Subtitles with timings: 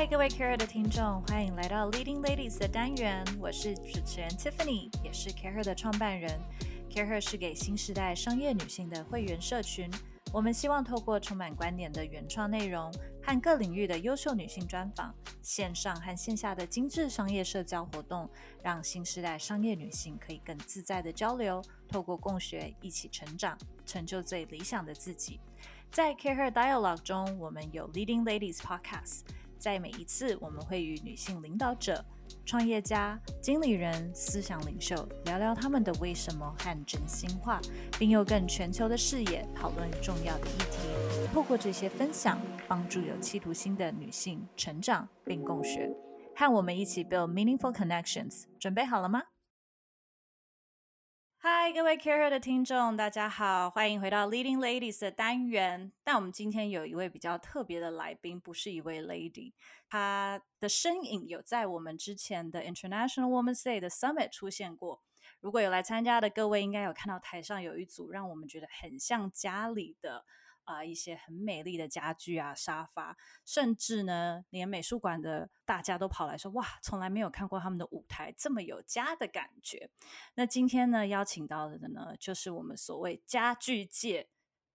[0.00, 3.22] 嗨，各位 Care 的听众，欢迎来到 Leading Ladies 的单元。
[3.38, 6.40] 我是主持人 Tiffany，也是 Care 的创办人。
[6.88, 9.90] Care 是给新时代商业女性的会员社群。
[10.32, 12.90] 我们希望透过充满观点的原创内容
[13.22, 18.26] 和各领域的优秀女性专访，线上和线下的精致商业社交活动，
[18.62, 25.38] 让新时代商业女性可以更自在的交流，透过共学一起成长，成就最理想的自己。
[25.92, 29.24] 在 CAREER Dialogue 中，我们有 Leading Ladies Podcast。
[29.60, 32.02] 在每一次，我们会与女性领导者、
[32.46, 37.60] 创业家、经理人、思想领袖聊聊他们的为什么和真心话，
[37.98, 41.28] 并用更全球的视野讨论重要的议题。
[41.34, 45.94] 透过这些分享，帮助有企图心的女性成长并共学。
[46.34, 48.44] 和我们一起 build meaningful connections。
[48.58, 49.22] 准备好了吗？
[51.42, 55.90] 嗨，各位 Care 的听众，大家好，欢迎回到 Leading Ladies 的单元。
[56.04, 59.54] 但我们今天有一位比较特别的来宾，不是一位 lady，
[59.88, 65.00] 她的身影有在我们之前的 International Women's Day 的 Summit 出现过。
[65.40, 70.26] 如果有来参加的各位，应该有看到台上有一组让我们觉得很像家里的。
[70.64, 79.90] 啊，一些很美丽的家具啊，沙发，甚至呢，连美术馆的大家都跑来说：“哇，从来没有看过他们的舞台这么有家的感觉。”
[80.34, 84.28] 那今天呢，邀请到的呢，就是我们所谓家具界、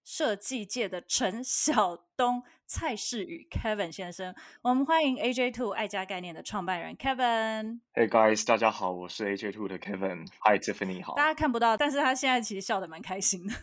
[0.04, 4.36] 设计界的陈晓东、蔡世宇 Kevin 先生。
[4.62, 7.80] 我们欢迎 AJ Two 爱家概念的创办人 Kevin。
[7.94, 10.28] Hey guys，大家好，我是 AJ Two 的 Kevin。
[10.42, 11.16] Hi Tiffany，好。
[11.16, 13.54] 大家看不到，但是他现在其实笑得蛮开心的。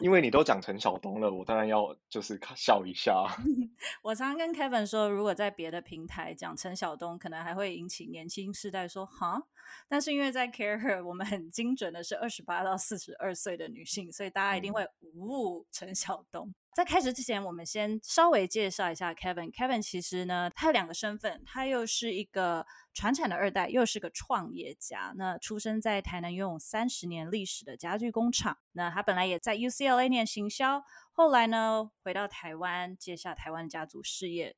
[0.00, 3.26] 因为你都讲陈晓东了，我当然要就是笑一下。
[4.02, 9.42] 我常常跟 Kevin 说，如果在别的平台讲陈晓东，可能还会引起年轻世代说哈。
[9.88, 16.54] 但是因为在 Care，我们很精准的是二十八到四十二岁的女性，所以大家一定会呜陈晓东。
[16.74, 19.52] 在开始之前，我们先稍微介绍一下 Kevin。
[19.52, 25.12] Kevin 其实呢，他有两个身份，他又是一个传产的二代，又是个创业家。
[25.16, 28.58] 那出生在台南拥有三十年历史的家具工厂。
[28.72, 30.82] 那他本来也在 UCLA 念行销，
[31.12, 34.56] 后来呢回到台湾，接下台湾家族事业。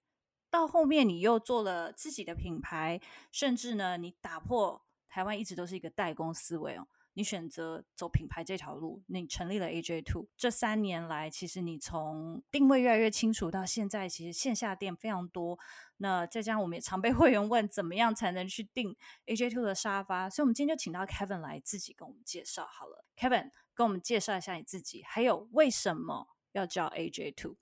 [0.48, 2.98] 到后面你又做了自己的品牌，
[3.30, 6.88] 甚至呢你打破台湾一直都是一个代工思维哦。
[7.16, 10.28] 你选择走品牌这条路，你成立了 AJ Two。
[10.36, 15.58] 这三年来，其实你从定位越来越清楚，到现在其实线下店非常多。
[15.96, 18.94] 那再加上我们也常被会员问，怎么样才能去订
[19.24, 20.28] AJ Two 的沙发？
[20.28, 23.06] 所以，我们今天就请到 Kevin 来自己跟我们介绍好了。
[23.16, 27.56] Kevin，跟我们介绍一下你自己，还有为什么要叫 AJ Two？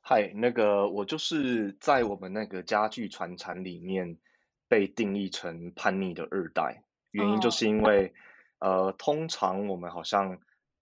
[0.00, 4.16] 嗨，那个我就是在我们那个家具传产里面
[4.68, 8.14] 被定义成叛逆的二代，原因就是因为。
[8.60, 10.38] 呃，通常我们好像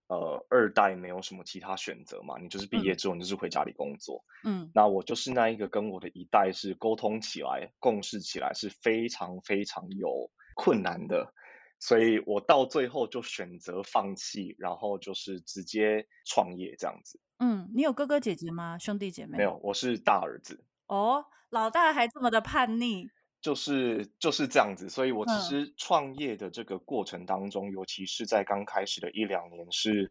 [0.09, 4.25] 呃二代没有什么其他选择嘛，你就是毕业之后你就是回家里工作。
[4.45, 11.33] 嗯，那我就是那一个跟我的一代是沟通起来、共事起来是非常非常有困难的，
[11.81, 17.21] 所以我到最后就选择放弃，然后就是直接创业这样子。
[17.39, 18.79] 嗯，你有哥哥姐姐吗？
[18.79, 19.37] 兄弟姐妹？
[19.39, 20.65] 没有，我是大儿子。
[20.87, 23.11] 哦，老大还这么的叛逆。
[23.47, 30.11] 就是就是这样子，所以我其实创业的这个过程当中，尤其是在刚开始的一两年，是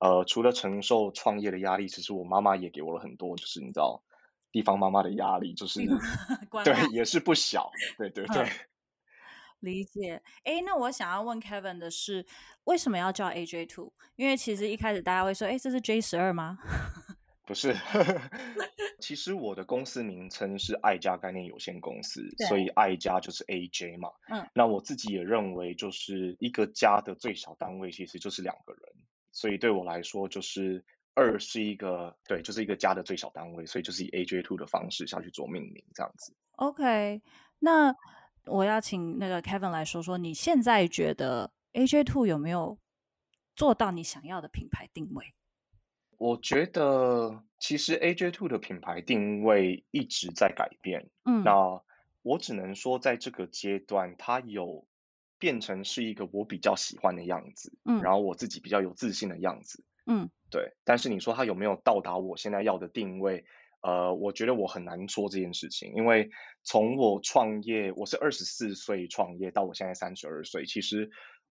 [0.00, 4.02] 呃，除了承受创业的压力，其实我妈妈也给我了很多，就是你知道，
[4.52, 5.80] 地方妈妈的压力，就是
[6.62, 8.46] 对，也是不小，对对对，
[9.60, 10.20] 理解。
[10.42, 12.26] 哎，那我想要问 Kevin 的是，
[12.64, 13.94] 为什么要叫 AJ Two？
[14.16, 16.58] 因为其实一开始大家会说，哎，这是 J 十二吗？
[17.46, 17.76] 不是，
[19.00, 24.10] 其实我的公司名称是爱家概念有限公司，所以爱家就是 AJ 嘛。
[24.28, 28.82] 嗯，那我自己也认为，就是一个家的最小单位其实就是两个人，
[29.30, 30.82] 所以对我来说，就是
[31.14, 36.34] 二是一个对，就是一个家的最小单位，所以就是以 AJ Two 的方式下去做命名这样子。
[36.52, 37.20] OK，
[37.58, 37.94] 那
[38.46, 42.78] 我要请那个 Kevin 来说说，你现在觉得 AJ Two 有没有
[43.54, 45.34] 做到你想要的品牌定位？
[46.18, 51.10] 我觉得其实 AJ Two 的品牌定位一直在改变。
[51.24, 51.82] 嗯，那
[52.22, 54.86] 我只能说，在这个阶段，它有
[55.38, 57.76] 变成是一个我比较喜欢的样子。
[57.84, 59.84] 嗯，然后我自己比较有自信的样子。
[60.06, 60.74] 嗯，对。
[60.84, 63.44] 但是你说它有没有到达我现在要的定位？
[63.80, 66.30] 呃，我觉得我很难说这件事情，因为
[66.62, 71.10] 从我创业，我是二十四岁创业到我现在三十二岁，其实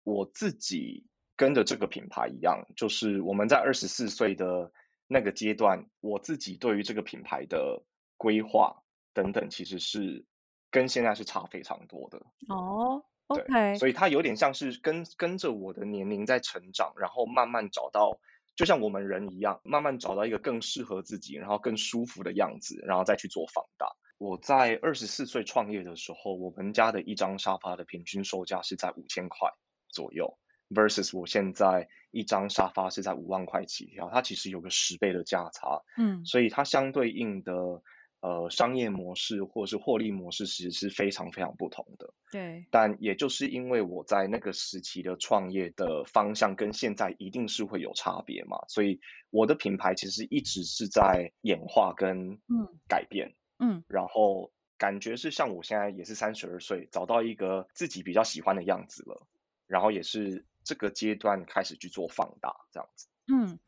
[0.05, 1.07] 我自己。
[1.39, 4.73] 跟着这个品牌一样，就是我们在二十四岁的
[5.07, 7.85] 那个阶段，我自己对于这个品牌的
[8.17, 8.83] 规划
[9.15, 10.27] 等等，其实是
[10.71, 12.19] 跟现在是差非常多的。
[12.49, 18.19] 哦，OK，所以它有点像是跟跟着我的年龄在成长，然后慢慢找到
[18.57, 23.87] 就像我们人一样，慢慢找到一个更适合自己，然后更舒服的样子，然后再去做放大。
[24.19, 29.53] 我在二十四岁创业的时候，我们家的一张沙发的平均售价是在五千块
[29.89, 30.37] 左右
[30.71, 35.83] ，versus 我现在一张沙发是在五万块起跳，它其实有个十倍的价差。
[35.97, 37.83] 嗯，所以它相对应的。
[38.21, 42.13] 呃，商业模式或者是获利模式，其实是非常非常不同的。
[42.33, 48.99] 对，但也就是因为我在那个时期的创业的方向跟现在一定是会有差别嘛，所以
[49.31, 59.29] 我的品牌其实一直是在演化跟嗯改变嗯，然后感觉是像我现在也是三十二岁，找到一个自己比较喜欢的样子了，
[59.69, 63.09] 然后也是这个阶段开始去做放大这样子。
[63.33, 63.59] 嗯，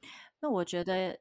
[0.41, 1.19] 那我觉得。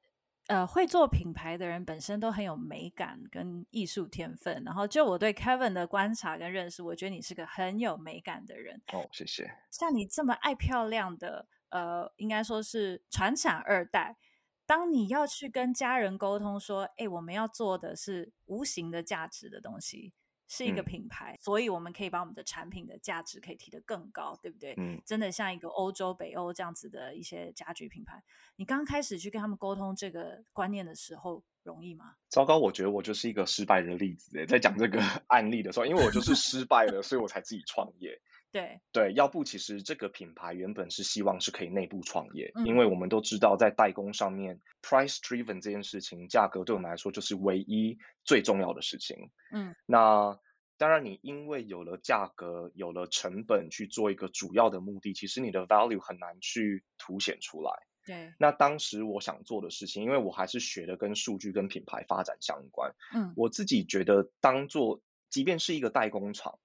[0.49, 4.63] 呃，会做品牌的人本身都很有美感跟艺术天分。
[4.65, 8.81] 然后，就我对 Kevin 的观察跟认识，我觉得你是个很有美感的人。
[8.91, 9.47] 哦，谢谢。
[9.69, 14.17] 像你这么爱漂亮的，呃，应该说是传产二代。
[14.65, 20.13] 当你要去跟家人沟通说，哎，我们要做的是无形的价值的东西。
[20.49, 24.73] 是一个品牌，所以我们可以把我们的产品的价值可以提得更高，对不对？
[24.77, 28.23] 嗯，真的像一个欧洲、北欧这样子的一些家具品牌，
[28.55, 32.15] 你刚开始去跟他们沟通这个观念的时候，容易吗？
[32.29, 34.45] 糟糕，我觉得我就是一个失败的例子。
[34.47, 38.19] 在讲这个 案例的时候，因为我就是失败了，所以我才自己创业。
[38.51, 49.29] 对对，要不其实这个品牌原本是希望是可以内部创业，因为我们都知道在代工上面，price driven 这件事情，价格对我们来说就是唯一最重要的事情。
[49.51, 50.39] 嗯，那
[50.77, 57.71] 当然你因为有了价格，有了成本去做一个主要的目的，其实你的 value 很难去凸显出来。
[58.05, 62.95] 对，那当时我想做的事情，因为我还是学的跟数据跟品牌发展相关。
[63.13, 66.57] 嗯，我自己觉得当做，即便是一个代工厂。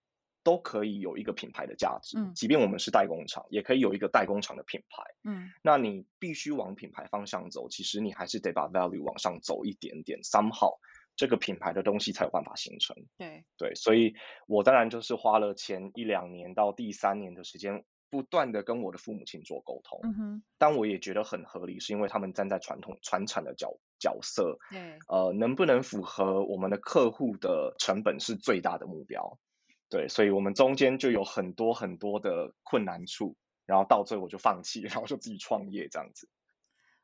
[0.45, 10.79] 都可以有一个品牌的价值，嗯，即便我们是代工厂，也可以有一个代工厂的品牌，嗯，那你必须往品牌方向走，其实你还是得把 value 往上走一点点，somehow
[11.17, 13.45] 这个品牌的东西才有办法形成，对。
[13.57, 14.15] 对，所以
[14.47, 29.39] 我当然就是花了前一两年到第三年的时间，不断的跟我的父母亲做沟通，嗯哼，但我也觉得很合理，是因为他们站在传统传产的角角色，对，呃，能不能符合我们的客户的成本是最大的目标。
[29.95, 36.29] 对，所以我们中间就有很多很多的困难处，然后到最后我就放弃，然后就自己创业这样子。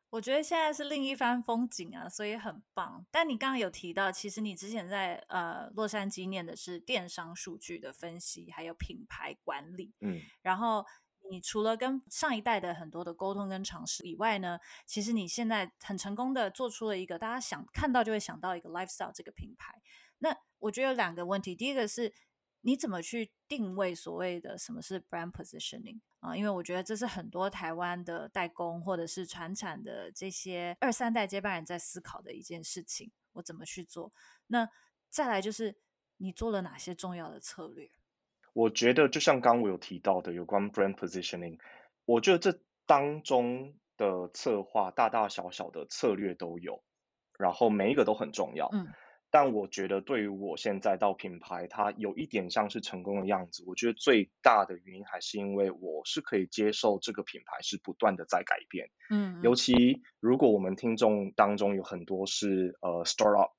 [0.09, 3.07] 我觉得现在是另一番风景啊，所以很棒。
[3.13, 9.95] 但你刚刚有提到，其实你之前在呃洛杉矶念的是电商数据的分析，还有品牌管理。
[10.01, 10.85] 嗯，然后
[11.31, 19.81] 你除了跟上一代的很多的沟通跟尝试以外呢，其实你现在很成功的做出了一个大家想看到就会想到一个 lifestyle 这个品牌。
[20.19, 22.13] 那我觉得有两个问题，第一个是。
[22.63, 26.37] 你怎么去定位所谓的什么是 brand positioning 啊？
[26.37, 33.11] 因为我觉得这是很多台湾的代工或者是传产的这些二三代接班人在思考的一件事情。
[33.33, 34.13] 我怎么去做？
[34.49, 34.69] 那
[35.09, 35.77] 再来就是
[36.19, 37.91] 你做了哪些重要的策略？
[38.53, 41.59] 我觉得就像刚我有提到的有关 brand positioning，
[42.05, 46.83] 我觉得这当中的策划大大小小的策略都有，
[47.39, 48.69] 然后每一个都很重要。
[48.73, 48.87] 嗯。
[49.33, 53.63] 但我觉得，对于我现在到品牌，它有一点像是成功的样子。
[53.65, 58.89] 我觉得最大的原因还是因为我是可以接受这个品牌是不断的在改变。
[59.09, 63.53] 嗯，尤其如果我们听众当中有很多是呃 startup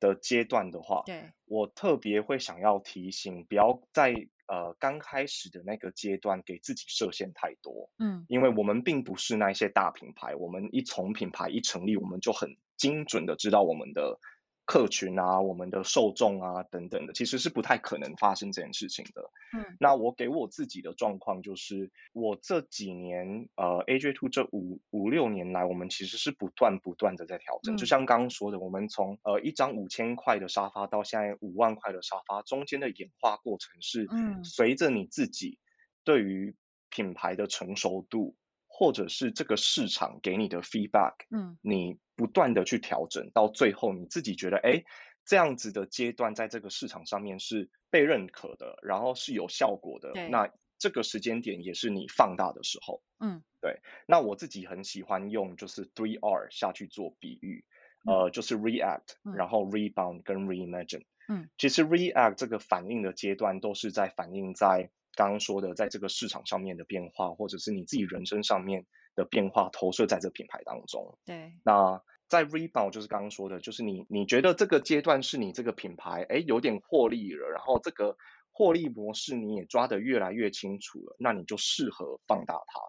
[0.00, 4.12] 的阶段的话，对，我特别会想要提醒，不要在
[4.46, 7.88] 呃刚开始的那个阶段给自己设限太多。
[7.98, 14.20] 嗯，因为我们并不是那些大品牌，我们一从品牌一成立，我们就很精准的知道我们的。
[14.66, 19.30] 客群啊，我们的受众啊，等等的，其实是不太可能发生这件事情的。
[19.56, 27.76] 嗯，那我给我自己的状况就是，我这几年，呃，AJ Two 这五五六年来，我们其实是不断不断的在调整。
[27.76, 35.60] 就像刚刚说的，我们从呃一张五千块的沙发到现在五万块的沙发，中间的演化过程是，嗯，随着你自己
[36.02, 36.56] 对于
[36.90, 38.34] 品牌的成熟度。
[38.78, 44.84] 或者是这个市场给你的 feedback，嗯，你不断的去调整，到最后你自己觉得，哎，
[45.24, 53.80] 这样子的阶段在这个市场上面是被认可的，然后是有效果的，那这个时间点也是你放大的时候，嗯，对。
[54.06, 57.64] 那我自己很喜欢用就是 three R 下去做比喻，
[58.04, 64.90] 呃，就是 react，然后 rebound 跟 reimagine，嗯，其实 react 这个反应的阶段都是在反映在。
[65.16, 71.18] 刚刚说的，在这个市场上面的变化，或者是你自己人生上面的变化，投射在这个品牌当中。
[71.24, 71.54] 对。
[71.64, 78.16] 那在 rebound 就是刚刚说的，就是你你觉得这个阶段是你这个品牌哎有点获利了，然后这个
[78.52, 82.80] 获利模式你也抓得越来越清楚了，那你就适合放大它。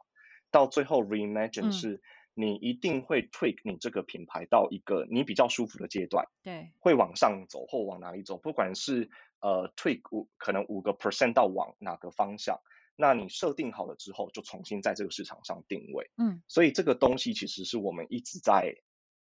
[0.49, 2.01] 到最后 reimagine 是
[2.33, 12.59] 你一定会 tweak 你这个品牌到一个你比较舒服的阶段，对，会往上走或往哪里走，不管是呃 tweak 五可能五个 percent 到往哪个方向，
[12.95, 16.11] 那你设定好了之后，就重新在这个市场上定位。
[16.17, 18.75] 嗯，所以这个东西其实是我们一直在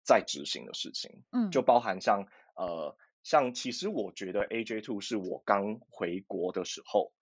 [0.04, 1.22] 在执行的事情。
[1.32, 7.12] 嗯，就包含像呃像其实我觉得 AJ Two 是我刚回国的时候。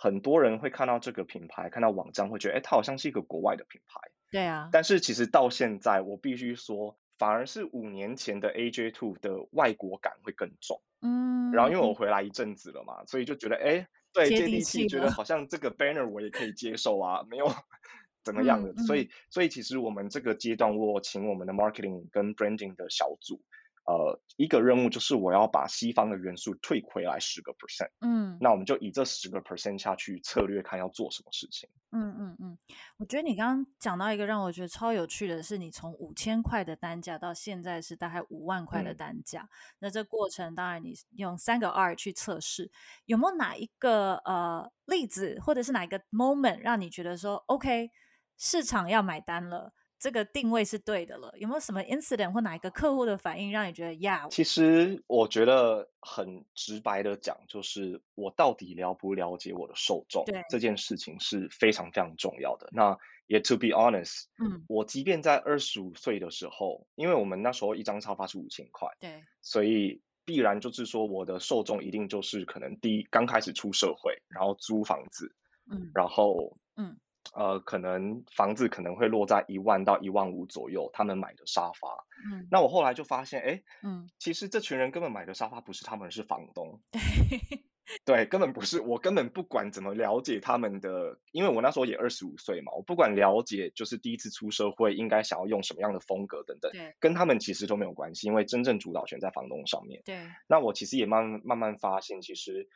[0.00, 4.00] 很多人会看到这个品牌，看到网站会觉得，哎，它好像是一个国外的品牌。
[4.30, 4.68] 对啊。
[4.70, 10.80] 但是其实到现在，我必须说，反而是五年前的 AJ Two 的外国感会更重。
[11.02, 11.50] 嗯。
[11.52, 17.46] 然后因为我回来一阵子了嘛，所以就觉得，哎，对，接地气，觉得好像这个 banner 我也可以接受啊，没有
[18.22, 18.74] 怎么样的。
[18.84, 23.40] 所以，所以其实我们这个阶段，我请我们的 marketing 跟 branding 的小组。
[23.88, 31.70] 呃，一个任务就是我要把西方的元素退回来十个 percent，嗯，那我们就以这十个 percent 下去策略看要做什么事情。
[31.92, 32.58] 嗯嗯嗯，
[32.98, 42.70] 我觉得你刚刚讲到一个让我觉得超有趣的是，你从五千块的单价到现在是大概五万块的单价，那这过程当然你用三个 R 去测试，
[43.06, 47.90] 有没有哪一个呃例子，或者是哪一个 moment 让你觉得说 OK
[48.36, 49.72] 市场要买单了？
[49.98, 54.28] 这个定位是对的了，有没有什么 incident 或哪一个客户的反应让你觉得呀？
[54.30, 62.68] 其实我觉得很直白的讲，就是我到底了不了解我的受众，对这件事情是非常非常重要的。
[62.72, 75.34] 那也 to be honest，嗯，我即便在二十五岁的时候，因为我们那时候一张沙发是五千块，对，所以必然就是说我的受众一定就是可能第一刚开始出社会，然后租房子，
[75.68, 76.96] 嗯，然后嗯。
[77.34, 82.06] 呃，可能房子可能会落在一万到一万五左右，他们买的沙发。
[82.32, 86.80] 嗯，那我后来就发现，哎，嗯，其实这群人根本买的沙发不是他们，是房东。
[88.04, 100.02] 对，根本不是，我根本不管怎么了解他们的，因为我那时候也二十五岁嘛，我不管了解，就是第一次出社会应该想要用什么样的风格等等，对，跟他们其实都没有关系，因为真正主导权在房东上面。
[100.04, 102.68] 对，那我其实也慢慢慢慢发现，其实。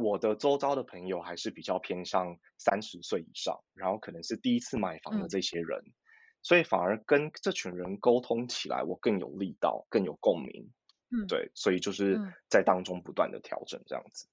[0.00, 5.80] 我的周遭的朋友还是比较偏向三十岁以上，然后可能是第一次买房的这些人，
[6.42, 10.70] 所以反而跟这群人沟通起来，我更有力道，更有共鸣。
[11.12, 14.26] 嗯，对，所以就是在当中不断的调整这样子。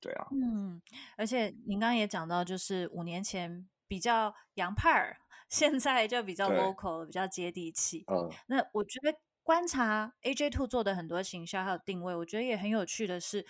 [0.00, 0.80] 对啊，嗯，
[1.16, 8.04] 而且您刚刚也讲到，就是五年前比较洋派儿，现在就比较 local，比较接地气。
[8.06, 13.44] 嗯，那我觉得观察 AJ Two 做的很多行销还有定位，我觉得也很有趣的是。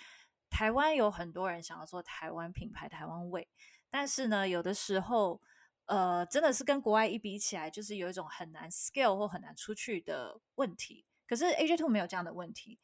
[0.49, 3.47] 台湾有很多人想要做台湾品牌、台湾味，
[3.89, 5.41] 但是呢，有的时候，
[5.85, 11.05] 呃，真的是跟国外一比起来，就是有一种很难 scale 或很难出去的问题。
[11.27, 12.79] 可是 AJ Two 没有这样的问题，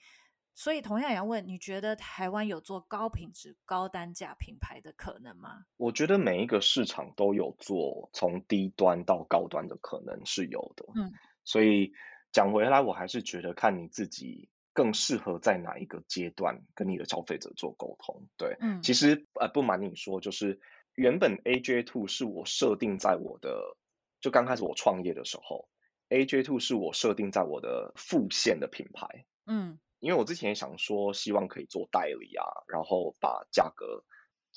[0.53, 5.65] 所以同样也要问，你觉得台湾有做高品质、高单价品牌的可能吗？
[5.77, 10.86] 我觉得每一个市场都有做从低端到高端的可能是有的。
[10.95, 11.12] 嗯，
[11.43, 11.91] 所以
[12.31, 14.50] 讲回来，我还是觉得看你自己。
[14.75, 18.27] 更适合在哪一个阶段跟你的消费者做沟通？
[18.38, 20.60] 对，嗯，其实呃不瞒你说，就是
[20.96, 23.77] 原本 AJ Two 是我设定在我的，
[24.20, 25.70] 就刚开始我创业的时候
[26.10, 34.03] ，AJ Two 是我设定在我的副线的品牌，嗯，因为我之前也想说，希望可以做代理啊，然后把价格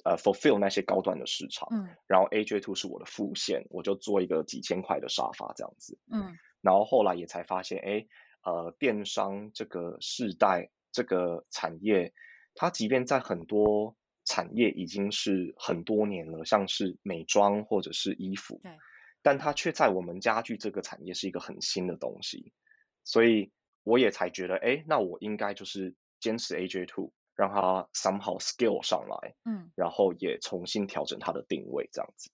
[0.02, 8.06] 呃 fulfill 那些高端的市场，嗯，然后 AJ Two 是我的副线，我就做一个几千块的沙发这样子，嗯，然后后来也才发现，哎。
[8.48, 12.14] 呃，电商这个世代，这个产业，
[12.54, 18.78] 它即便在很多产业已经是很多年了，像是美妆或者是衣服，对，
[19.20, 22.54] 但它却在我们家具这个产业是一个很新的东西，
[23.04, 23.52] 所以
[23.84, 32.30] 我也才觉得，哎，那我应该就是坚持 AJ Two，让它 somehow scale 上来，嗯，然后也重新调整它的定位，这样子，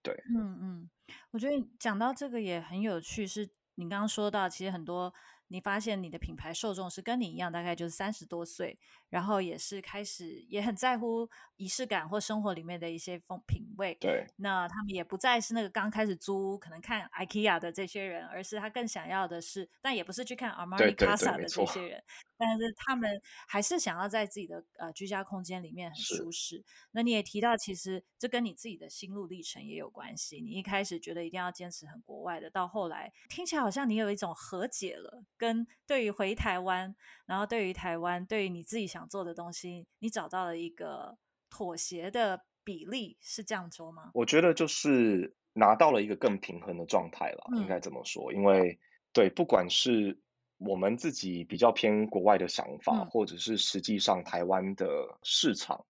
[0.00, 0.90] 对，嗯嗯，
[1.32, 3.50] 我觉得讲到这个也很有趣，是。
[3.76, 5.12] 你刚刚说到，其实很多
[5.48, 8.78] 你发现你的品牌受众是跟你一样，大概就是三十多岁，
[9.14, 13.96] 然后也是开始也很在乎仪式感或生活里面的一些风品味。
[14.00, 22.02] 对，那他们也不再是那个刚开始租可能看 IKEA 的这些人，而是他更想要的是，但也不是去看 Armani Casa 的这些人。
[22.36, 26.64] 但是他们还是想要在自己的呃居家空间里面很舒适。
[26.90, 30.40] 那你也提到，其实这跟你自己的心路历程也有关系。
[30.40, 36.92] 你一开始觉得一定要坚持很国外的，到后来听起来好像你有一种和解了，跟对于回台湾，
[37.24, 41.16] 然后对于台湾，对于你自己想做的东西，你找到了一个
[41.50, 44.10] 妥协的比例，是这样说吗？
[44.14, 48.32] 我觉得就是拿到了一个更平衡的状态了，应该这么说。
[48.32, 48.78] 因为
[49.12, 50.18] 对，不管是
[50.58, 54.86] 我们自己比较偏国外的想法，或者是实际上台湾的
[55.22, 55.84] 市场，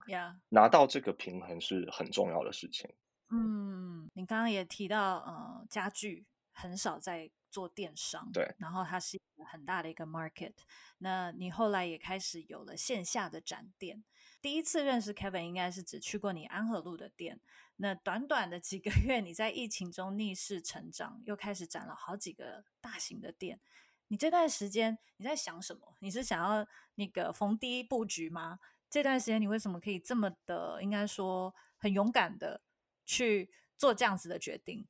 [0.49, 2.91] 拿到这个平衡是很重要的事情。
[3.31, 10.55] 嗯，你刚刚也提到呃家具，很少在做电商，对，然后它是很大的一个 market。
[10.99, 14.03] 那你后来也开始有了线下的展店。
[14.41, 17.41] 第一次认识 Kevin 应该是只去过你安和路的店。
[17.77, 23.61] 那短短的几个 月，你在疫情中逆势成长，又开始展了好几个大型的店。
[24.09, 25.97] 你这段时间你在想什么？
[26.01, 28.61] 你是想要那个逢低布局吗？
[28.91, 32.63] 这段时间你为什么可以这么的，应该说很勇敢的
[33.05, 34.87] 去做这样子的决定？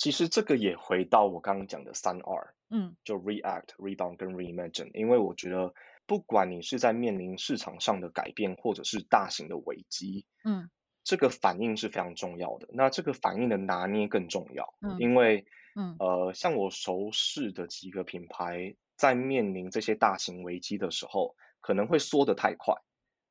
[0.00, 4.90] 其实这个也回到我刚刚讲的三 R，嗯，就 React、Rebound 跟 Reimagine。
[4.94, 5.74] 因为我觉得，
[6.06, 10.70] 不管你是在面临市场上的改变，或者是大型的危机，嗯，
[11.04, 12.66] 这个反应是非常重要的。
[12.72, 15.44] 那这个反应的拿捏更重要，嗯，因为，
[15.76, 22.74] 嗯，呃，像我熟识的几个品牌，在面临这些大型危机的时候，可能会缩得太快。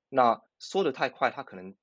[0.08, 1.74] 那缩得太快，它可能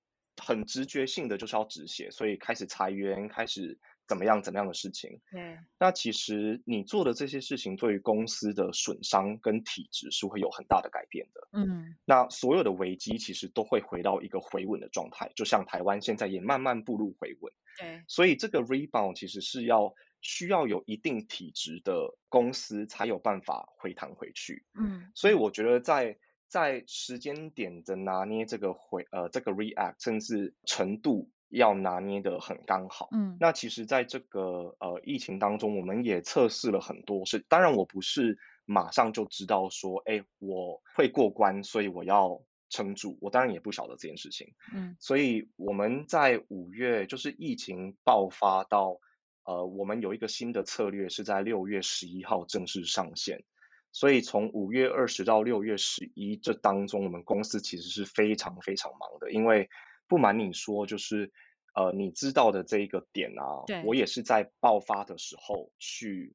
[0.40, 3.80] 很直觉性的就是要止血，所以开始裁员，开始。
[4.06, 4.42] 怎么样？
[4.42, 5.20] 怎么样的事情？
[5.32, 5.58] 嗯。
[5.78, 11.48] 那其实你做的这些事情，对于公司的损伤跟体质是会有很大的改变的。
[11.52, 11.96] 嗯。
[12.04, 17.52] 那所有的危机其实都会回到一个回稳的状态，就像台湾现在也慢慢步入回稳。
[17.78, 18.04] 对。
[18.06, 24.64] 所以这个 rebound 其实是要需要有一定体质的公司才有办法回弹回去。
[24.78, 25.10] 嗯。
[25.14, 26.16] 所以我觉得在
[26.48, 31.30] 在时间点的拿捏这个回呃这个 react 甚至程度。
[31.48, 37.44] 要拿捏的很刚好，嗯，那其实在这个呃疫情当中，我们也测试了很多事。
[37.48, 43.16] 当然，我不是马上就知道说，哎，我会过关，所以我要撑住。
[43.20, 48.98] 我当然也不晓得这件事情，嗯，所以我们在五月就是疫情爆发到，
[49.44, 53.44] 呃，我们有一个新的策略是在六月十一号正式上线。
[53.92, 59.70] 所以从五月二十到六月十一这当中，我们公司其实是非常非常忙的，因为。
[60.08, 61.32] 不瞒你说，就是
[61.74, 66.34] 呃，你知道的这一个点啊，我也是在爆发的时候去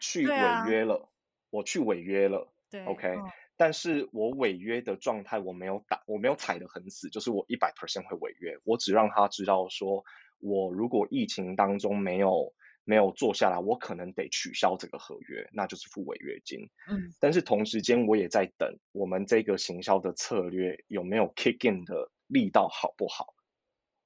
[0.00, 0.34] 去违
[0.68, 1.08] 约了，
[1.50, 3.16] 我去违约了，对，OK，
[3.56, 10.04] 但是我违约的状态我没有打，我没有踩得很死，就是我一百 percent 会违约，我只让他知道说，
[10.38, 12.54] 我如果疫情当中没有
[12.90, 22.10] 没有做下来，我可能得取消这个合约，那就是付违约金，嗯，但是同时间我也在等我们这个行销的策略有没有 kick in 的。
[22.32, 23.34] 力道好不好？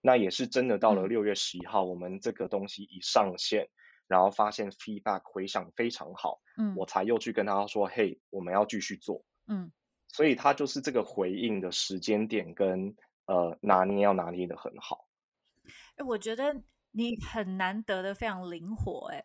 [0.01, 0.79] 那也是真的。
[0.79, 3.69] 到了六月十一号，我们这个东西一上线，
[4.09, 9.71] 然后发现 feedback 回响非常好，嗯，我才又去跟他说：“嘿，我们要继续做。”嗯，
[10.09, 15.07] 所以他就是这个回应的时间点跟呃拿捏要拿捏的很好。
[15.97, 16.63] 哎，我觉得
[16.95, 19.23] 你很难得的非常灵活，哎，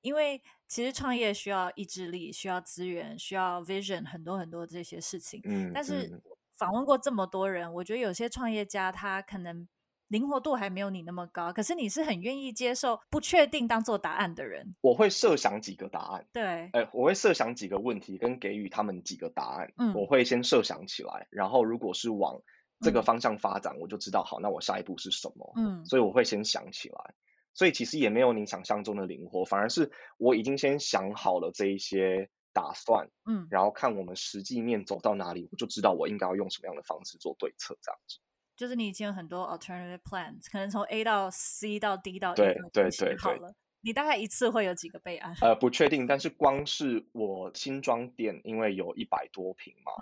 [0.00, 5.40] 因为其实创业需要意志力，需要资源，需要 vision，很多很多这些事情。
[5.44, 6.20] 嗯，但是。
[6.58, 9.66] 访问过这么多人，我觉得有些创业家他可能
[10.06, 14.76] 灵活度还没有你那么高，可是你是很愿意接受不确定当做答案的人。
[14.80, 19.72] 我会设想几个答案，对，哎，我会设想几个问题跟给予他们几个答案。
[19.76, 22.42] 嗯，我会先设想起来，然后如果是往
[22.82, 25.52] 这个方向发展，我就知道好，那我下一步是什么。
[25.56, 27.14] 嗯，所以我会先想起来，
[27.54, 32.28] 所以其实也没有你想象中的灵活，反而是我已经先想好了这一些。
[32.54, 38.18] 打算，嗯，然后看我们实际面走到哪里，我就知道我应该要用什么样的方式做对策，这样子。
[38.54, 43.54] 就是你已经有很多 alternative plans，可能从 A 到 C 到 D 到 E 对对对好了。
[43.80, 45.34] 你大概一次会有几个备案？
[45.40, 49.92] 呃，不确定，但是光是我新装店，因为有一百多平嘛。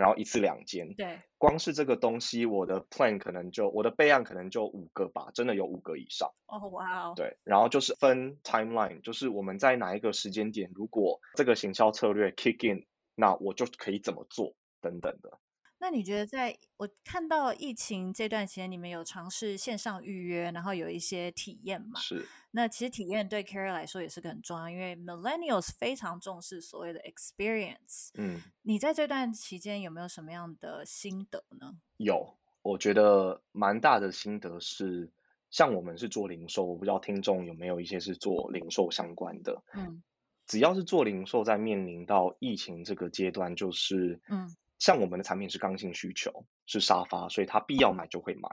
[0.00, 6.30] 然后一次两间，对，光是这个东西，我的 plan 可能就我的备案可能就五个吧，真的有五个以上。
[6.46, 7.12] 哦，哇哦。
[7.14, 15.38] 对，然后就是分 timeline，就是我们在哪一个时间点，如果这个行销策略 kick in，那我就可以怎么做等等的。
[15.82, 21.98] 那你觉得，在我看到疫情这段时间，你们有尝试线上预约，然后有一些体验嘛？
[21.98, 22.28] 是。
[22.50, 28.10] 那其实体验对 Carrie 来说也是个很重要，因为 Millennials 非常重视所谓的 experience。
[28.14, 28.42] 嗯。
[28.60, 31.78] 你在这段期间有没有什么样的心得呢？
[31.96, 35.10] 有，我觉得蛮大的心得是，
[35.50, 39.62] 像我们是做零售，我不知道听众有没有一些是做零售相关的。
[39.72, 40.02] 嗯。
[40.46, 44.54] 只要是做零售，在面临到疫情这个阶段，就是嗯。
[44.80, 48.48] 像我们的产品是刚性需求，是沙发，所以他必要买就会买。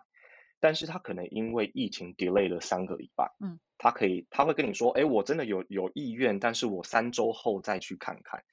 [0.59, 8.43] 但是他可能因为疫情 delay 了三个礼拜，嗯，他可以他会跟你说，哎，我真的有有意愿，但是我三周后再去看看。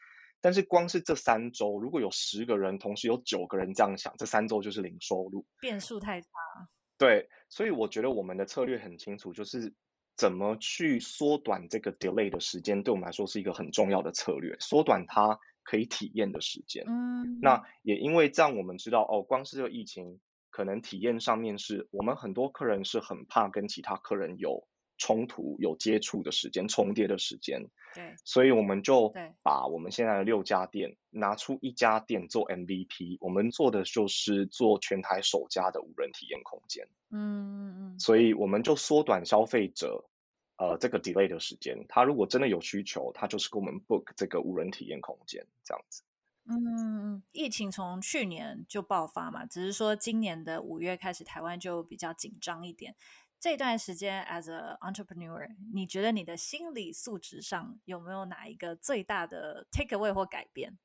[0.41, 6.29] 但是光是这三周，如果有十个人，同时有九个人这样想，这三周就是零收入，变数太大。
[6.99, 9.75] 对，所以我觉得我们的策略很清楚，就是
[10.17, 15.41] 怎么去缩短这个 delay 的时间，对我们来说是一个很重要的策略，缩短它。
[15.65, 27.69] 可以体验的时间，嗯，那也因为这样，我们知道哦，光是这个疫情，可能体验上面是我们很多客人是很怕跟其他客人有冲突、有接触的时间、重叠的时间。
[27.95, 36.87] 对，所以我们就把我们现在的六家店拿出一家店做 MVP，我们做的就是做全台首家的无人体验空间。
[37.11, 38.01] 嗯嗯嗯。
[38.01, 40.05] 所以我们就缩短消费者
[40.57, 46.03] 呃这个 delay 的时间，他如果真的有需求，他就是跟我们 book 这个无人体验空间这样子。
[46.47, 52.95] 嗯，疫情从去年就爆发嘛，只是说今年的五月开始，台湾就比较紧张一点。
[53.41, 60.79] 这段时间，as a entrepreneur，你觉得你的心理素质上有没有哪一个最大的 take away 或改变？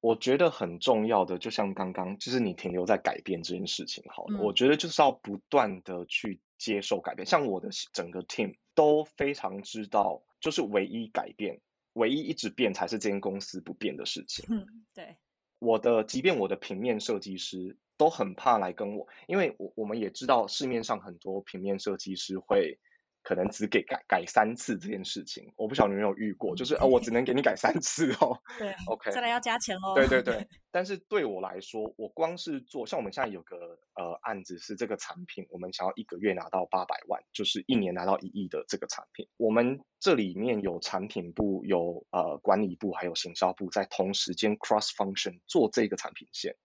[0.00, 4.04] 我觉得很重要的，就像刚刚，就是你停留在改变这件事情。
[4.08, 7.24] 好了，我觉得就是要不断的去接受改变。
[7.24, 11.60] 像我的整个 team 都非常知道，就是唯一改变。
[11.94, 14.44] 唯一一直变才是这间公司不变的事情。
[14.50, 15.16] 嗯，对。
[15.58, 22.78] 我的，即便我的平面设计师都很怕来跟我，因为我我们也知道市面上很多平面设计师会。
[23.22, 28.40] 可能只给改改三次这件事情，我不晓得你有没有遇过，就是呃，我只能给你改三次哦。
[28.58, 29.92] 对，OK，再来要加钱哦。
[29.94, 46.56] 对对 对，但是对我来说，我光是做，像我们现在有个呃案子是这个产品，我们想要一个月拿到八百万，就是一年拿到一亿的这个产品，我们这里面有产品部、有呃管理部，还有行销部，在同时间 cross function 做这个产品线，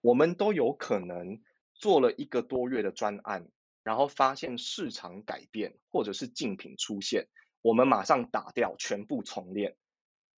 [0.00, 1.42] 我们都有可能
[1.74, 3.48] 做了一个多月的专案。
[3.90, 7.26] 然后发现市场改变，或者是竞品出现，
[7.60, 9.74] 我们马上打掉，全部重练。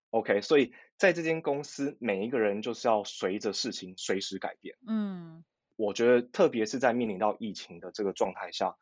[0.09, 4.75] OK，所以在这间公司，每一个人就是要随着事情随时改变。
[4.89, 5.45] 嗯，
[5.77, 8.75] 我觉得特别是在面临到疫情的这个状态下，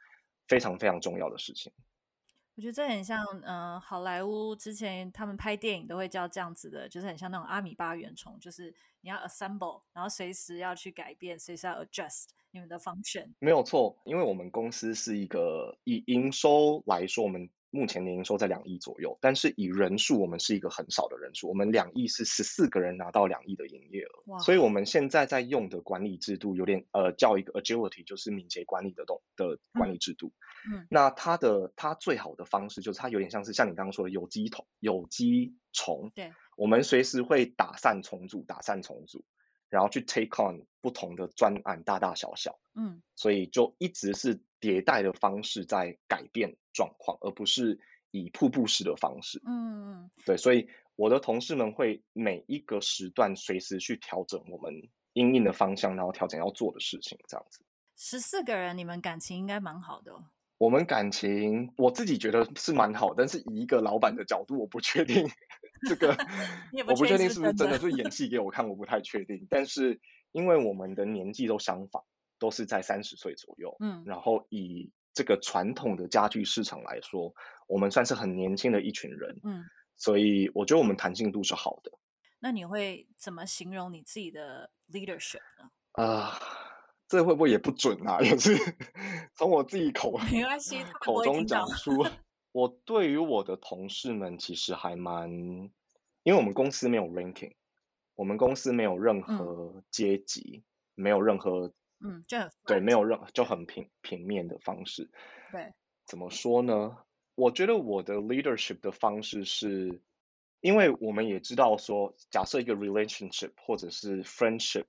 [0.47, 1.73] 非常非常重要的事情。
[2.61, 8.71] 我觉得这很像，嗯，好莱坞之前他们拍电影都会叫这样子的，就是很像那种阿米巴原虫，就是
[9.01, 12.27] 你要 assemble，然后随时要去改变，随时要 adjust。
[12.51, 21.49] 你们的 function 没有错，因为我们公司是一个以营收来说，我们目前的营收在两亿左右，但是以人数，我们是一个很少的人数。
[21.49, 30.27] 我们两亿是十四个人拿到两亿的营业额，所以我们现在在用的管理制度有点呃叫一个 agility，就是敏捷管理的动的管理制度。
[30.27, 30.35] 嗯，
[30.89, 39.25] 那它的它最好的方式就是它有点像是像你刚刚说的有机桶有机虫，对，我们随时会打散重组，打散重组。
[39.69, 47.79] 然后去 take on 不同的专案，大大小小，嗯，所以就一直是迭代的方式在改变状况，而不是
[48.11, 54.75] 以瀑布式的方式，嗯嗯，对，所以我的同事们会每一个时段随时去调整我们
[55.13, 57.65] 应应的方向，然后调整要做的事情，这样子。
[57.97, 60.13] 十四个人，你们感情应该蛮好的。
[60.61, 65.27] 我们感情，我自己觉得是蛮好，但是以一个老板的角度，我不确定
[65.89, 66.15] 这个，
[66.87, 69.47] 我不确定是不是真的是演戏给我看，我不太确定。
[69.49, 69.99] 但是
[70.33, 72.05] 因为我们的年纪都相仿，
[72.39, 77.33] 都是在三十岁左右，嗯，然后以这个传统的家具市场来说，
[77.67, 79.65] 我们算是很年轻的一群人，嗯，
[79.97, 81.91] 所以我觉得我们弹性度是好的。
[82.39, 85.71] 那你会怎么形容你自己的 leadership 呢？
[85.93, 86.39] 啊。
[87.11, 88.21] 这会不会也不准啊？
[88.23, 88.57] 也是
[89.35, 92.07] 从我自己口没关系口中讲出。
[92.53, 95.29] 我对于我的同事们其实还蛮，
[96.23, 97.55] 因为我们公司没有 ranking，
[98.15, 100.63] 我们公司没有任何阶级，
[100.95, 105.11] 没有任何嗯，就对，没有任就很平平面的方式。
[105.51, 105.75] 对，
[106.07, 106.97] 怎么说呢？
[107.35, 110.01] 我觉得我的 leadership 的方式是，
[110.61, 114.85] 因为我们也知道说，假设一个 relationship 或者是 friendship。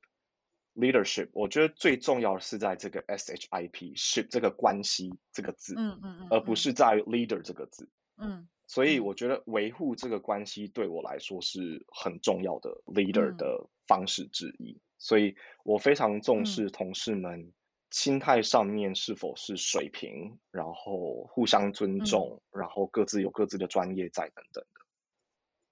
[0.73, 6.71] Leadership，我觉得最重要的是在这个 S H I P ship 这个关系这个字，嗯嗯嗯，而不是。
[6.71, 17.51] 在 leader 这个字，嗯，所以我觉得维护这个关系对我来说是很重要的 leader 的方式之一，所以我非常重视同事们
[17.89, 24.79] 心态上面是否是水平，然后互相尊重，然后各自有各自的专业在等等的，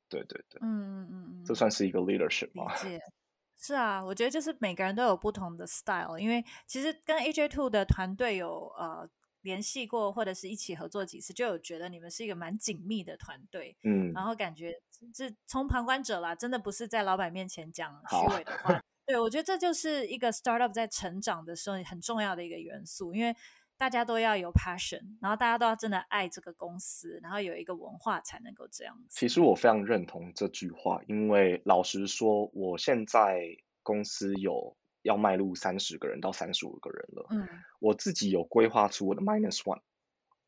[0.09, 1.55] 对对对，嗯嗯嗯，这。
[1.55, 2.73] 算是一个 leadership 吗？
[3.61, 9.07] 是啊，我觉得就是每个人都有不同的 style，因为其实跟 AJ Two 的团队有呃
[9.41, 14.73] 联系过，或者是一起合作几次，就有觉得你们是一个蛮紧密的团队，嗯，然后感觉
[15.13, 23.35] 是从旁观者啦，真的不是在老板面前讲虚伪的话， 对我觉得这就是一个 startup 在成长的时候很重要的一个元素，因为
[23.79, 29.17] 大家都要有 passion，然后大家都要真的爱这个公司，然后有一个文化才能够这样子。
[29.17, 37.27] 其实我非常认同这句话，因为老实说，我现在公司有要迈入三十个人到三十五个人了。
[37.29, 37.47] 嗯，
[37.79, 39.79] 我自己有规划出我的 minus one。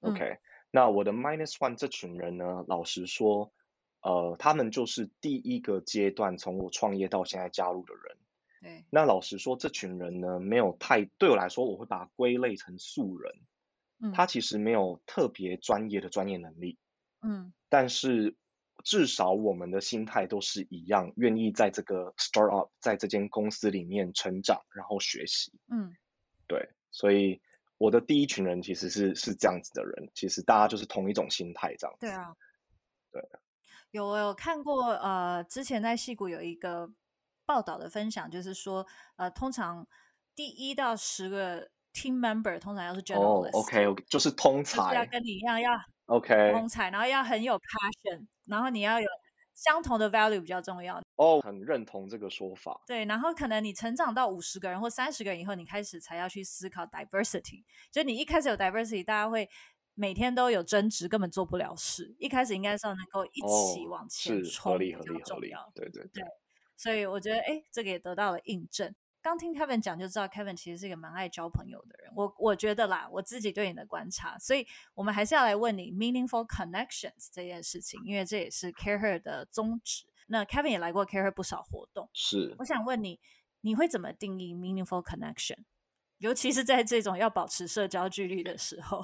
[0.02, 0.40] OK，
[0.70, 3.54] 那我的 minus one 这群人呢，老实说，
[4.02, 8.18] 呃，他们就是第一个阶段从我创业到现在加入的人。
[8.90, 13.34] 那老实说，这群人呢，没有太对我来说，我会把它归类成素人。
[14.00, 14.12] 嗯。
[14.14, 16.80] 他其实没有特别专业的专业能力，
[17.22, 18.36] 嗯，但是
[18.84, 25.96] 至少我们的心态都是一样，愿意在这个 startup 在这间公司里面成长，然后学习，嗯，
[26.48, 27.40] 对，所以
[27.78, 32.36] 我的第一群人其实是是这样子的人，其实大家就是同一种心态这样，对啊，
[33.12, 33.22] 对，
[33.92, 36.92] 有我有看过，呃，之前在戏谷有一个
[37.52, 38.86] 报道的分享，就是说，
[39.18, 39.86] 呃，通常
[40.36, 41.70] 第一到十个。
[41.94, 45.74] Team member 通常要是 generalist，OK，就是通才，就是要跟你一样要
[46.06, 49.08] OK 通才，然后要很有 passion，然后你要有
[49.54, 51.02] 相同的 value 比较重要。
[51.18, 52.82] 哦，很认同这个说法。
[52.88, 57.66] 对，然后可能你成长到五十个人或三十个人以后，你开始才要去思考 diversity。
[57.92, 59.50] 就你一开始有 diversity，大家会
[59.94, 62.16] 每天都有争执，根本做不了事。
[62.20, 65.70] 一开始应该是要能够一起往前冲，比较重要。
[65.76, 66.24] 对对对。
[66.82, 68.96] 所以我觉得，哎，这个也得到了印证。
[69.22, 72.12] 刚听 Kevin 讲就知道，Kevin 其实是一个蛮爱交朋友的人。
[72.16, 74.66] 我我觉得啦，我自己对你的观察，所以
[74.96, 80.06] 我们还是要来问你 meaningful connections 这件事情，因为这也是 Care Her 的宗旨。
[80.26, 82.56] 那 Kevin 也来过 Care Her 不少活动，是。
[82.58, 83.20] 我想问你，
[83.62, 85.60] 你会怎么定义 meaningful connection？
[86.18, 89.04] 尤其是在这种要保持社交距离的时候。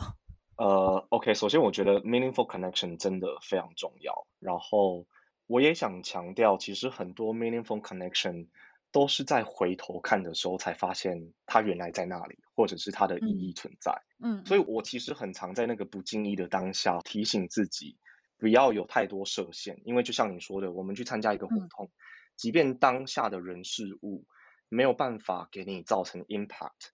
[0.58, 4.26] 呃，OK，首先我觉得 meaningful connection 真的非常重要。
[4.40, 5.06] 然后
[5.48, 8.48] 我也想强调，其实很多 meaningful connection。
[8.90, 14.02] 都是在回头看的时候才发现它原来在那里，或者是它的意义存在。
[14.18, 17.98] 嗯，所以我其实很常在那个不经意的当下提醒自己，
[18.38, 21.92] 不要有太多设限，因为就像你说的，我们去参加一个活动，
[22.38, 24.26] 即便当下的人事物
[24.70, 26.92] 没有办法给你造成 impact，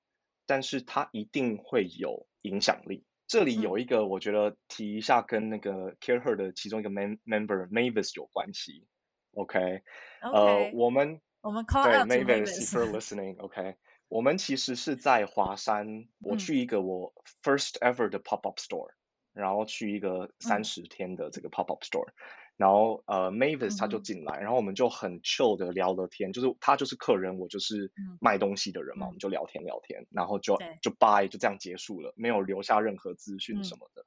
[0.48, 3.06] 但是它一定会有影响力。
[3.34, 8.86] 这里有一个，我觉得提一下跟那个 Care Her 的其中一个 member Mavis 有关系。
[9.34, 9.82] OK，
[10.22, 11.20] 呃，我们。
[11.42, 13.78] 我们 call 对，Mavis for listening，OK。
[14.08, 18.92] 我们其实是在华山，我去一个我 first ever 的 pop up store，
[19.34, 22.10] 然后去一个三十天的这个 pop up store，
[22.58, 34.06] 然后呃，Mavis 他就进来，然后我们就很 chill 的聊了天，就是他就是客人，我就是卖东西的人嘛，我们就聊天聊天，然后就就 bye 就这样结束了，没有留下任何资讯什么的。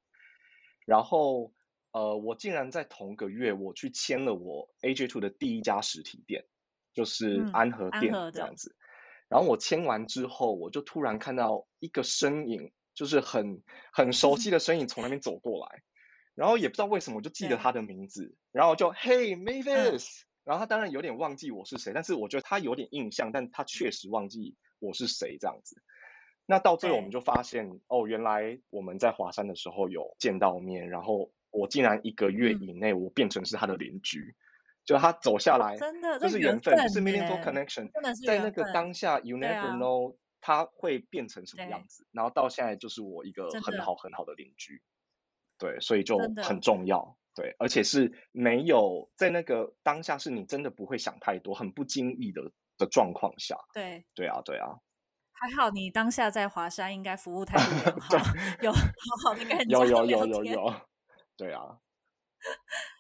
[0.84, 1.52] 然后
[1.92, 6.44] 呃，我竟然在同个月我去签了我 AJ Two 的第一家实体店。
[6.94, 8.74] 就是安和店这样子，
[9.28, 15.82] 然后我签完之后，我就突然看到一个身影，就是很很熟悉的身影从那边走过来，
[16.36, 25.82] 然后也不知道为什么我就记得他的名字，然后就 Hey Mavis，然后他当然有点忘记我是谁，但是我觉得他有点印象，但他确实忘记我是谁这样子。
[26.46, 34.36] 那到最后我们就发现，哦，原来我们在华山的时候有见到面，然后我竟然一个月以内我变成是他的邻居。
[34.84, 37.90] 就他走下来，真的就是缘分，是 meaningful connection。
[38.24, 42.06] 在那个当下，you never know，他会变成什么样子。
[42.12, 44.80] 然后到现在，就是我一个很好很好的邻居。
[45.58, 47.16] 对，所以就很重要。
[47.34, 53.58] 对，而且是没有在那个当下，是你真的不会想太多，很不经意的的状况下。
[53.74, 54.78] 对，对啊，对啊。
[55.32, 58.16] 还好你当下在华山，应该服务态度很好，
[58.62, 58.78] 有好
[59.24, 60.74] 好的跟人有有有有有，
[61.36, 61.78] 对啊。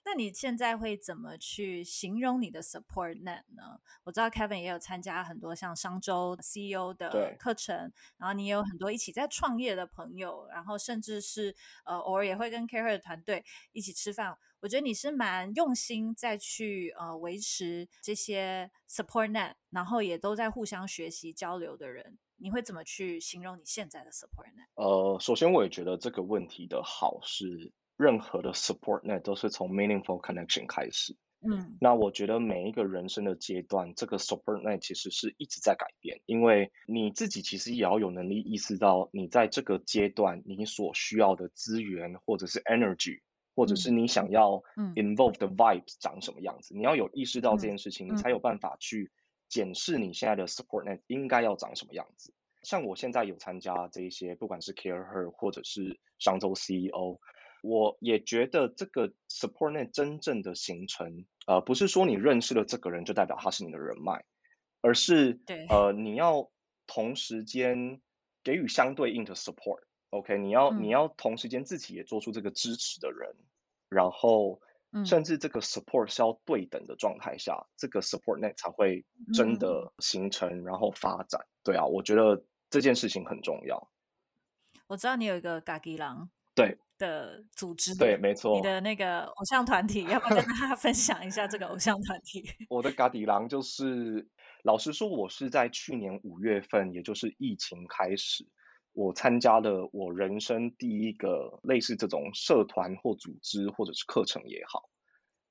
[0.08, 3.80] 那你现在会怎么去形容你的 support net 呢？
[4.04, 11.52] 我知道 Kevin 也有参加很多像商周 CEO 的课程，然后你也有很多一起在创业的朋友，然后甚至是
[11.84, 14.38] 呃偶尔也会跟 Care 的团队一起吃饭。
[14.60, 22.16] 我觉得你是蛮用心在去呃维持这些 support net，然后也都在互相学习交流的人。
[22.36, 24.68] 你会怎么去形容你现在的 support net？
[24.76, 27.72] 呃，首先我也觉得这个问题的好是。
[27.96, 31.16] 任何的 support net 都是从 meaningful connection 开始。
[31.48, 43.20] 嗯，那我觉得每一个人生的阶段，这个 support net 其实是一直在改变，因为你自己其实也要有能力意识到，你在这个阶段你所需要的资源，或者是 energy，
[43.54, 44.62] 或者是你想要
[44.96, 46.74] involve 的 vibes 长什么样子。
[46.74, 49.12] 你要有意识到这件事情，你才有办法去
[49.48, 52.32] 检视你现在的 support net 应该要长什么样子。
[52.62, 57.20] 像我现在有参加这一些，不管是 Care Her 或者是商周 CEO。
[57.66, 64.24] 我也觉得这个 support net 真正的形成，呃，不是说你认识了这个人就代表他是你的人脉，
[64.80, 66.50] 而是呃，你要
[66.86, 68.00] 同时间
[68.44, 73.34] 给予相对应的 support，OK，你要你要同时间自己也做出这个支持的人，
[73.88, 74.60] 然后
[75.04, 81.46] 甚至这个 support 是要对等的状态下，这个 support net 才会真的形成，然后发展。
[81.64, 83.90] 对啊，我觉得这件事情很重要。
[84.86, 86.30] 我知道你有一个嘎吉狼。
[86.54, 92.42] 对的组织，对，没错，你的那个偶像团体，要不要跟大家 分享一下这个偶像团体？
[92.68, 94.28] 我的嘎迪郎就是，
[94.62, 98.46] 老实说，我是在去年五月份，也就是疫情开始，
[98.92, 104.88] 我参加了我人生第一个类似这种社团或组织或者是课程也好。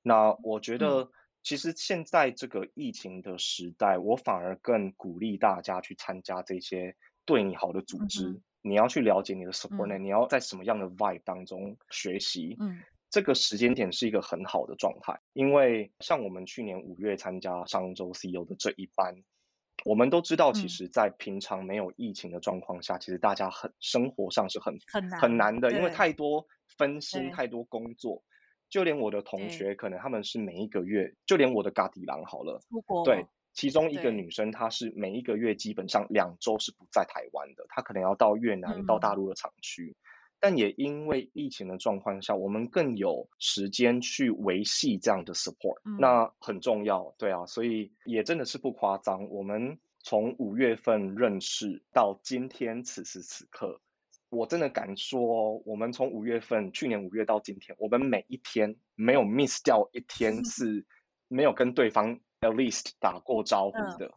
[0.02, 1.10] 那我觉得，
[1.42, 8.40] 其实现在这个疫情的时代，我反而更鼓励大家去参加这些对你好的组织。
[8.66, 12.56] 你要去了解你的 support net，你要在什么样的 vibe 当中学习。
[12.58, 19.22] 嗯，这个时间点是一个很好的状态，因为像我们去年五月参加商周 CEO 的这一班。
[19.84, 28.24] 我们都知道，其实，在平常没有疫情的状况下，其实大家很生活上是很很难很难的，因为太多分心，太多工作。
[28.68, 32.60] 就连我的同学，可能他们是每一个月，就连我的嘎迪郎好了，
[33.04, 33.26] 对，
[33.56, 39.96] 其中一个女生，她是每一个月基本上两周是不在台湾的，她可能要到越南、到大陆的厂区。
[40.38, 49.30] 但也因为疫情的状况下，我们更有时间去维系这样的 support，那很重要，对啊，所以也真的是不夸张。
[49.30, 53.80] 我们从五月份认识到今天此时此刻，
[54.28, 60.84] 我真的敢说，我们从五月份去年五月到今天，我们每一天没有 miss 掉一天 是
[61.28, 64.14] 没有跟对方 at least 打过招呼的。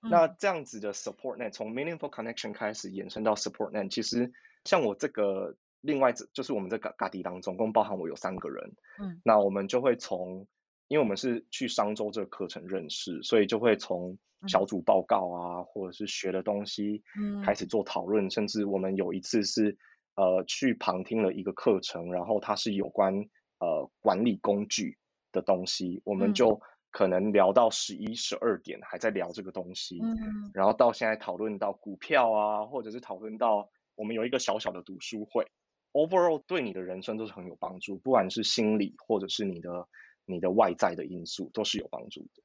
[0.00, 4.32] 那这样子的 support net 从 meaningful connection 开始延伸到 support net，其实。
[4.64, 10.48] 像我这个，另外就是我们这个嘎迪当中，共包含我有三个人，嗯，那我们就会从，
[10.88, 14.18] 因为我们是去商周这个课程认识，所以就会从
[14.48, 19.78] 小组报告啊，或者是学的东西，嗯，开始做讨论，甚至我们有一次是，
[20.16, 23.14] 呃，去旁听了一个课程，然后它是有关
[23.60, 24.98] 呃管理工具
[25.30, 26.60] 的东西，我们就
[26.96, 33.68] 可能聊到十一、十二点还在聊这个东西，嗯，然后到现在讨论到股票啊，或者是讨论到。
[33.96, 35.46] 我们有一个小小的读书会
[35.92, 39.88] ，overall 对你的人生都是很有帮助，不管是心理或者是你的
[40.24, 42.42] 你的外在的因素都是有帮助的。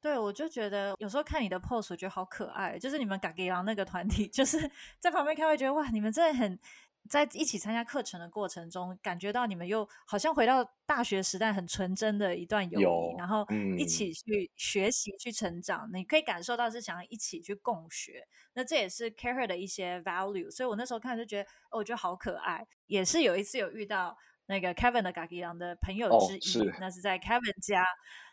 [0.00, 6.58] 对，我就觉得有时候看你的 post，我觉得好可爱，就是你们嘎吉狼那个团体， 就是在旁边看会觉得哇，你们真的很。
[7.08, 13.46] 在一起参加课程的过程中，感觉到你们又好像回到大学时代很纯真的一段友谊，然后
[13.78, 15.88] 一起去学习、去成长。
[15.92, 20.50] 你可以感受到是想要一起去共学，那这也是 Care 的一些 value。
[20.50, 22.66] 所以我那时候看就觉得，哦我觉得好可爱。
[22.86, 27.84] 也是有一次有遇到那个 Kevin 的 Gagi 郎的朋友之一，那是在 Kevin 家。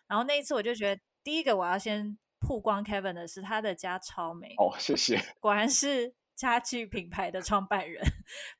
[0.07, 5.21] 然后那一次我就觉得，第一个我要先曝光 Kevin 的是他的家超美哦，谢谢。
[5.41, 6.15] 果然是。
[6.35, 8.03] 家具品牌的创办人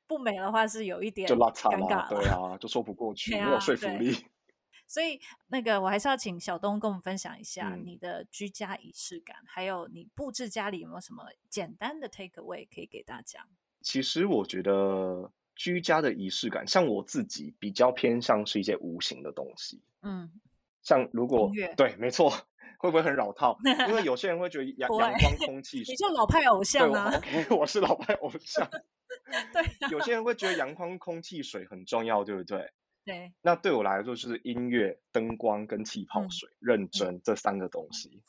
[0.06, 4.26] 不美的话是有一点就拉差了，对啊，就说不过去，没有说服力。
[4.88, 13.48] 所以那个我还是要请小东跟我们分享一下你的居家仪式感，还有你布置家里有没有什么简单的 take away 可以给大家？
[13.82, 20.30] 其实我觉得居家的仪式感，像我自己比较偏向是一些无形的东西，嗯，
[20.84, 22.34] 像如果对，没错。
[22.82, 23.58] 会不会很老套？
[23.88, 27.12] 因为有些人会觉得阳 阳光、空气， 你就老派偶像啊？
[27.50, 28.68] 我我是老派偶像。
[29.54, 32.72] 对，有些人会觉得阳光、空气、水很重要，对不对？
[33.06, 33.34] 对。
[33.42, 38.22] 那对我来说，就是音乐、灯光跟气泡水，认真这三个东西。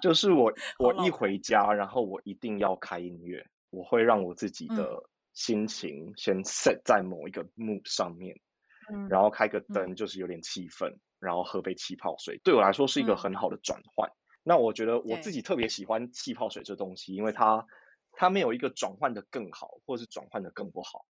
[0.00, 5.02] 就是我我一回家，然后我一定要开音乐，我会让我自己的
[5.34, 8.36] 心情先 set 在某一个 mood 上面，
[9.08, 10.96] 然后开个灯，就是有点气氛。
[11.22, 14.10] 然后喝杯气泡水，对我来说是一个很好的转换。
[14.42, 17.64] 那我觉得我自己特别喜欢气泡水这东西，因为它
[18.10, 21.06] 它没有一个转换的更好，或是转换的更不好，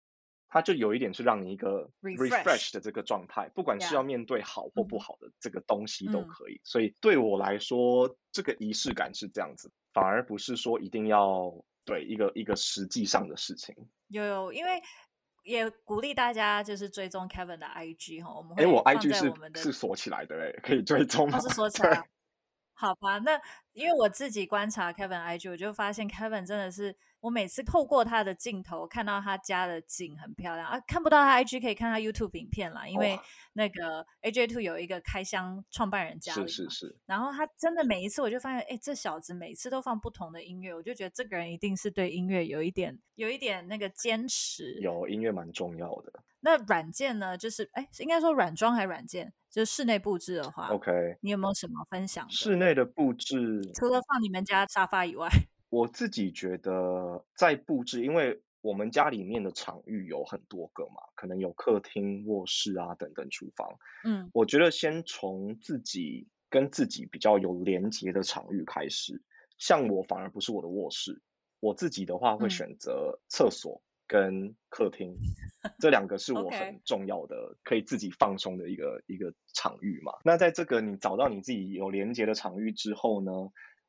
[0.49, 6.59] 它就有一点是让你一个 refresh 的这个状态，不管是要面对好或不好的这个东西都可以。
[6.65, 13.73] 所以对我来说，这个仪式感是这样子，反而不是说一定要对一个一个实际上的事情。
[14.09, 14.81] 有有，因为。
[15.43, 21.39] 也鼓励大家就是追踪 Kevin 的 IG 哈，我们会我 IG 是是锁起来的哎，可以追踪吗？
[21.39, 22.03] 是锁起来。
[22.73, 23.39] 好吧，那
[23.73, 26.95] 因为我自己观察 Kevin IG，我就发现 Kevin 真的是。
[27.21, 33.17] 我每次透过他的镜头看到他家的景很漂亮啊，看不到他 IG 可以看他 YouTube 影片啦，因为
[33.53, 44.79] 那个 AJ Two 有一个开箱创办人家是是是，然后他真的每一次我就发现，哎，这小子每次都放不同的音乐，我就觉得这个人一定是对音乐有一点有一点那个坚持。
[44.81, 46.23] 有音乐蛮重要的。
[46.43, 47.37] 那软件呢？
[47.37, 49.31] 就是哎，应该说软装还是软件？
[49.47, 50.91] 就是室内布置的话，OK，
[51.21, 52.27] 你有没有什么分享？
[52.31, 55.29] 室内的布置，除了放你们家沙发以外。
[55.71, 63.79] 我自己觉得在布置，因为我们家里面的场域有很多个嘛，可能有客厅、卧室啊等等，厨房。
[64.03, 69.23] 嗯，我觉得先从自己跟自己比较有连接的场域开始。
[69.57, 71.21] 像我反而不是我的卧室，
[71.61, 75.15] 我自己的话会选择厕所跟客厅，
[75.79, 80.11] 这两个是我很重要的，可以自己放松的一个一个场域嘛。
[80.25, 83.31] 那在这个你找到你自己有连接的场域之后呢，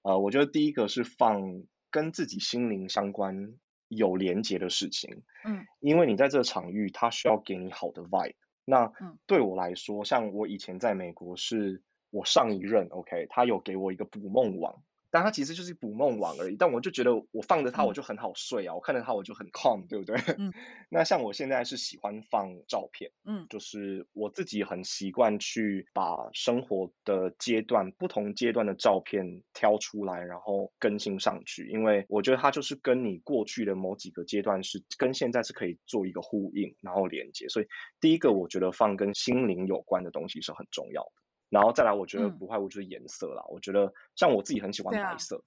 [0.02, 1.64] 呃，我觉得第一个是放。
[1.92, 3.54] 跟自己心灵相关
[3.86, 5.22] 有连接的事情。
[5.44, 8.34] 嗯，因为你在这个场域，它需要给你好的 vibe。
[8.64, 8.90] 那
[9.26, 14.82] 对我来说，像我以前在美国，是我上一任 OK，他有给我一个捕梦网。
[15.12, 20.16] 但它其实就是捕梦网而已，但我就觉得我放着它我就很好睡啊，我看着它我就很 calm，对不对？
[20.38, 20.52] 嗯。
[20.88, 37.48] 那像我现在是喜欢放照片，嗯，就是我自己很习惯去把生活的阶段、不同阶段的照片挑出来，然后更新上去，因为我觉得它就是跟你过去的某几个阶段是跟现在是可以做一个呼应，然后连接。
[37.48, 37.66] 所以
[38.00, 41.12] 第一个我觉得放跟心灵有关的东西是很重要的。
[41.52, 43.44] 然后再来，我觉得不外乎就是颜色啦。
[43.50, 45.44] 我觉得像我自己很喜欢白色，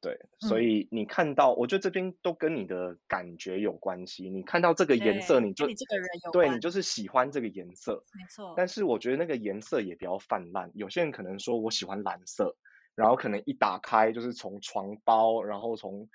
[0.00, 4.30] 对，所以你看到，我觉得这边都跟你的感觉有关系。
[4.30, 8.54] 你看到这个颜色，你就你这个人有对你就是喜欢这个颜色，没错。
[8.56, 10.70] 但是我觉得那个颜色也比较泛滥。
[10.72, 12.56] 有些人可能说我喜欢蓝色，
[12.94, 16.08] 然后可能一打开就是从床包，然后从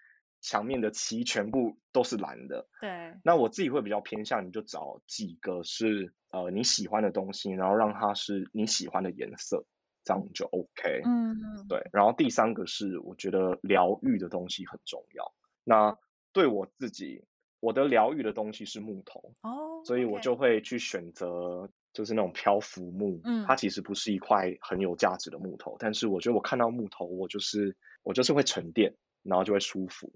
[0.44, 2.68] 墙面的漆全部都是蓝的。
[2.80, 3.18] 对。
[3.24, 6.14] 那我自己会比较偏向，你就找几个是。
[6.34, 9.68] 呃，你喜欢的东西，然后让它是你喜欢的颜色，
[10.04, 11.04] 这样就 OK。
[11.06, 11.38] 嗯，
[11.70, 11.88] 对。
[11.94, 15.32] 然后第三个是，我觉得疗愈的东西很重要。
[15.64, 15.96] 那
[16.32, 17.24] 对我自己，
[17.60, 23.22] 我的疗愈的东西是木头哦，所以我就会去选择就是那种漂浮木。
[23.24, 30.12] 嗯，它其实不是一块很有价值的木头，但是我觉得我看到木头，我就是我就是会沉淀，然后就会舒服。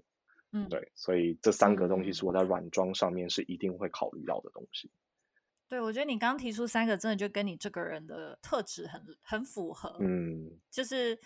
[0.52, 0.90] 嗯，对。
[0.94, 4.90] 所以这三个东西是我在软装上面是一定会考虑到的东西。
[5.68, 9.98] 对，我觉得你刚提出三个，真的就跟你这个人的特质很很符合。
[10.00, 11.18] 嗯，就是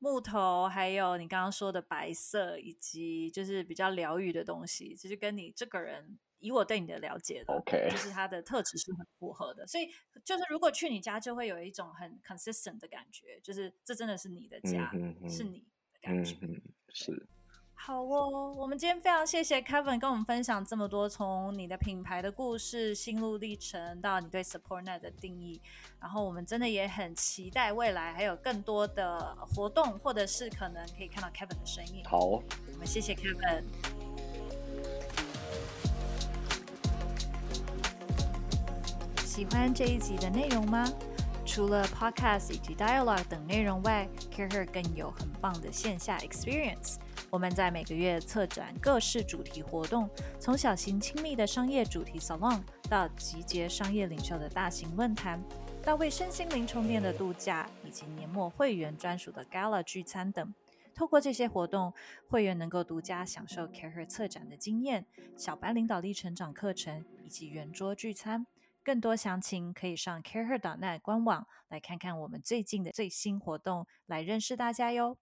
[0.00, 9.64] 木头，还有你刚刚说的白色，以及就是比较疗愈的东西，其实跟你这个人，以我对你的了解的，OK，就是他的特质是很符合的。
[9.68, 9.86] 所以，
[10.24, 15.60] 就是如果去你家，就会有一种很 consistent 的感觉，就是这真的是你的家，嗯是你
[15.92, 17.28] 的感觉，嗯是。
[17.78, 25.60] 好哦，我们今天非常谢谢 Kevin 跟我们分享这么多，从你的品牌的故事、心路历程到你对 SupportNet 的定义，
[26.00, 32.02] 然后我们真的也很期待未来还有更多的活动，或者是可能可以看到 Kevin 的身影。
[32.06, 32.42] 好，我
[32.76, 33.62] 们谢谢 Kevin。
[39.24, 40.90] 喜欢这一集的内容吗？
[41.44, 46.96] 除了 Podcast 以及 Dialogue 等内容外，CareHer 更有很棒的线下 Experience。
[47.30, 50.08] 我们在每个月策展各式主题活动，
[50.38, 55.42] 从小型亲密的商业主题 salon，到集结商业领袖的大型论坛，
[55.82, 60.54] 到为身心灵充电的度假，以及年末会员专属的 gala 聚餐等。
[60.94, 61.92] 透过这些活动，
[62.26, 65.04] 会员能够独家享受 CareHer 策展的经验、
[65.36, 68.46] 小白领导力成长课程以及圆桌聚餐。
[68.82, 75.18] 更多详情可以上 CareHer.net 官网来看看我们最近的最新活动，来认识大家哟。